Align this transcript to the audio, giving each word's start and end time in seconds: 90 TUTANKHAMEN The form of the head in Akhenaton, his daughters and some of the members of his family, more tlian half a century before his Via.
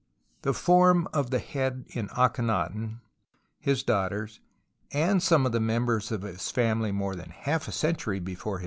90 0.43 0.49
TUTANKHAMEN 0.49 0.53
The 0.55 0.59
form 0.59 1.07
of 1.13 1.29
the 1.29 1.37
head 1.37 1.85
in 1.89 2.07
Akhenaton, 2.07 3.01
his 3.59 3.83
daughters 3.83 4.39
and 4.91 5.21
some 5.21 5.45
of 5.45 5.51
the 5.51 5.59
members 5.59 6.11
of 6.11 6.23
his 6.23 6.49
family, 6.49 6.91
more 6.91 7.13
tlian 7.13 7.29
half 7.29 7.67
a 7.67 7.71
century 7.71 8.19
before 8.19 8.55
his 8.57 8.59
Via. 8.59 8.59